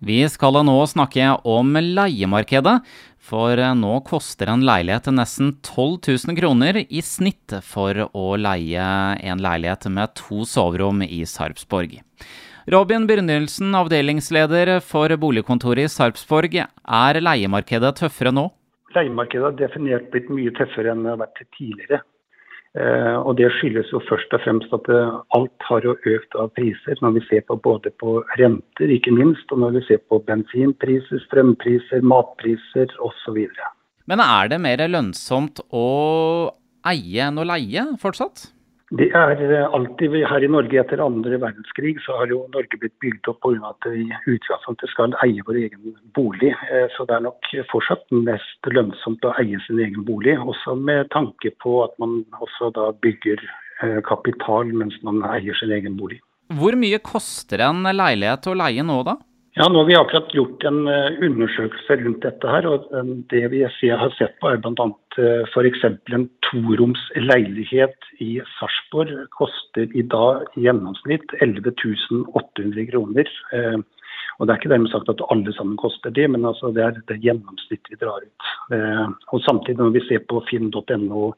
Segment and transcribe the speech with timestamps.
[0.00, 2.78] Vi skal nå snakke om leiemarkedet,
[3.20, 8.86] for nå koster en leilighet nesten 12 000 kroner i snitt for å leie
[9.20, 11.98] en leilighet med to soverom i Sarpsborg.
[12.72, 16.56] Robin Brynildsen, avdelingsleder for boligkontoret i Sarpsborg.
[16.64, 18.46] Er leiemarkedet tøffere nå?
[18.96, 22.00] Leiemarkedet har definert blitt mye tøffere enn det har vært tidligere.
[22.78, 26.52] Eh, og Det skyldes jo først og fremst at eh, alt har jo økt av
[26.54, 30.20] priser, når vi ser på både på renter, ikke minst, og når vi ser på
[30.28, 33.42] bensinpriser, strømpriser, matpriser osv.
[34.06, 35.86] Men er det mer lønnsomt å
[36.86, 38.46] eie enn å leie fortsatt?
[38.98, 42.96] Det er eh, alltid her i Norge etter andre verdenskrig så har jo Norge blitt
[43.02, 43.70] bygd opp pga.
[43.70, 46.50] at vi i utgangspunktet skal eie vår egen bolig.
[46.50, 50.34] Eh, så det er nok fortsatt mest lønnsomt å eie sin egen bolig.
[50.42, 55.70] Også med tanke på at man også da bygger eh, kapital mens man eier sin
[55.70, 56.18] egen bolig.
[56.50, 59.20] Hvor mye koster en leilighet å leie nå da?
[59.58, 62.46] Ja, nå har vi akkurat gjort en eh, undersøkelse rundt dette.
[62.46, 64.86] her, og eh, Det vi har sett på er bl.a.
[65.50, 65.86] f.eks.
[66.14, 71.74] en toroms leilighet i Sarpsborg koster i dag i gjennomsnitt 11
[72.30, 73.32] 800 kroner.
[73.52, 73.80] Eh,
[74.38, 77.02] og Det er ikke dermed sagt at alle sammen koster det, men altså det er
[77.10, 78.54] det gjennomsnittet vi drar ut.
[79.34, 81.32] Og Samtidig når vi ser på finn.no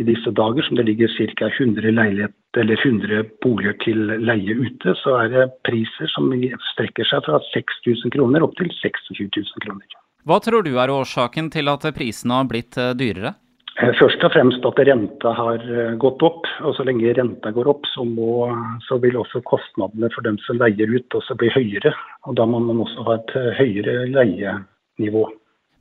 [0.00, 1.48] i disse dager, som det ligger ca.
[1.48, 6.32] 100 100 boliger til leie ute, så er det priser som
[6.72, 10.00] strekker seg fra 6000 kroner opp til 26 000 kroner.
[10.24, 13.34] Hva tror du er årsaken til at prisene har blitt eh, dyrere?
[13.80, 16.46] Eh, først og fremst at renta har eh, gått opp.
[16.62, 18.46] og Så lenge renta går opp, så, må,
[18.86, 21.94] så vil også kostnadene for dem som leier ut også bli høyere.
[22.28, 25.26] og Da må man også ha et høyere leienivå.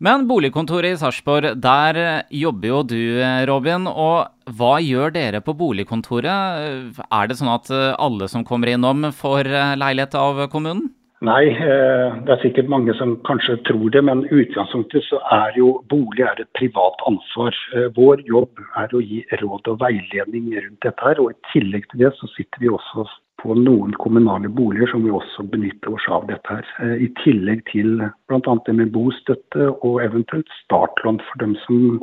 [0.02, 3.02] Men boligkontoret i Sarpsborg, der jobber jo du,
[3.46, 3.86] Robin.
[3.86, 6.98] Og hva gjør dere på boligkontoret?
[7.06, 7.70] Er det sånn at
[8.02, 10.90] alle som kommer innom, får leilighet av kommunen?
[11.22, 15.76] Nei, eh, det er sikkert mange som kanskje tror det, men utgangspunktet så er jo
[15.92, 17.54] bolig er et privat ansvar.
[17.78, 21.22] Eh, vår jobb er å gi råd og veiledning rundt dette her.
[21.22, 23.06] Og i tillegg til det så sitter vi også
[23.42, 26.68] på noen kommunale boliger som vi også benytter oss av dette her.
[26.84, 27.98] Eh, I tillegg til
[28.30, 28.56] bl.a.
[28.66, 31.98] det med bostøtte og eventuelt startlån for dem som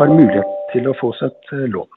[0.00, 1.90] har mulighet til å få seg et eh, lån.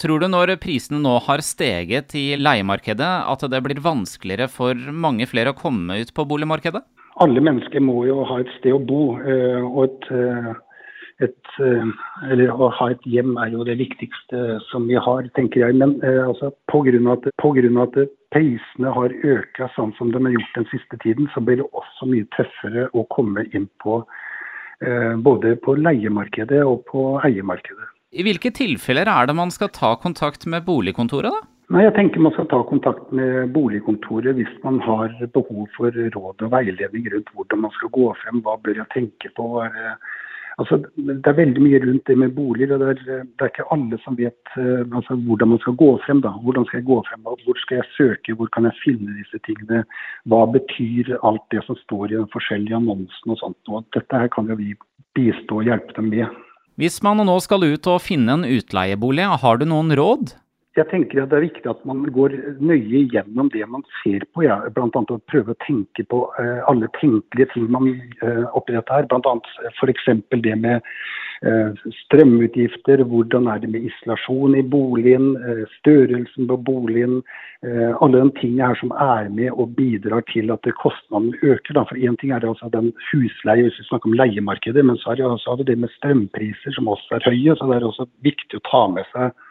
[0.00, 5.26] Tror du når prisene nå har steget i leiemarkedet, at det blir vanskeligere for mange
[5.28, 6.80] flere å komme ut på boligmarkedet?
[7.20, 9.18] Alle mennesker må jo ha et sted å bo.
[9.20, 10.12] Eh, og et
[11.24, 11.90] et, eh,
[12.32, 15.76] eller å ha et hjem er jo det viktigste som vi har, tenker jeg.
[15.80, 16.96] Men eh, altså, pga.
[17.12, 20.98] At, på grunn av at prisene har økt sånn som de har gjort den siste
[21.04, 26.62] tiden, så blir det også mye tøffere å komme inn på eh, både på leiemarkedet
[26.64, 27.88] og på eiemarkedet.
[28.10, 31.46] I hvilke tilfeller er det man skal ta kontakt med boligkontoret, da?
[31.70, 36.42] Nei, jeg tenker Man skal ta kontakt med boligkontoret hvis man har behov for råd
[36.42, 38.40] og veiledning rundt hvordan man skal gå frem.
[38.42, 39.46] Hva bør jeg tenke på?
[39.62, 39.94] Er,
[40.60, 42.74] Altså, det er veldig mye rundt det med boliger.
[42.74, 45.90] og Det er, det er ikke alle som vet uh, altså, hvordan man skal gå
[46.04, 46.20] frem.
[46.26, 46.34] da.
[46.44, 47.24] Hvordan skal jeg gå frem?
[47.24, 48.36] Hvor skal jeg søke?
[48.36, 49.82] Hvor kan jeg finne disse tingene?
[50.28, 53.72] Hva betyr alt det som står i den forskjellige annonsen og sånt.
[53.72, 54.74] Og dette her kan jo vi
[55.16, 56.28] bistå og hjelpe dem med.
[56.80, 60.36] Hvis man nå skal ut og finne en utleiebolig, har du noen råd?
[60.78, 64.44] Jeg tenker at Det er viktig at man går nøye gjennom det man ser på.
[64.46, 64.60] Ja.
[64.70, 64.86] Bl.a.
[64.86, 67.88] å prøve å tenke på uh, alle tenkelige ting man
[68.22, 69.08] uh, oppretter dette her.
[69.10, 69.34] Bl.a.
[69.74, 70.06] f.eks.
[70.30, 70.86] det med
[72.04, 73.00] strømutgifter.
[73.08, 75.30] Hvordan er det med isolasjon i boligen?
[75.78, 77.22] Størrelsen på boligen.
[77.64, 81.80] alle de tingene her som er med og bidrar til at kostnadene øker.
[81.88, 85.14] For Én ting er det altså den husleie, hvis vi snakker om leiemarkedet, men så
[85.14, 87.56] er det, også det med strømpriser som også er høye.
[87.56, 89.49] så Det er også viktig å ta med seg Eh,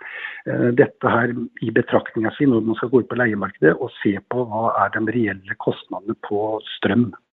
[0.79, 4.45] dette her i betraktninga si når man skal gå ut på leiemarkedet og se på
[4.49, 7.09] hva er de reelle kostnadene på strøm.